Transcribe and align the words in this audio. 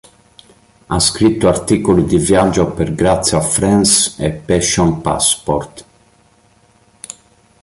Ha 0.87 0.99
scritto 0.99 1.47
articoli 1.47 2.05
di 2.05 2.17
viaggio 2.17 2.71
per 2.71 2.95
Grazia 2.95 3.39
France 3.39 4.15
e 4.17 4.31
Passion 4.31 4.99
Passport. 4.99 5.85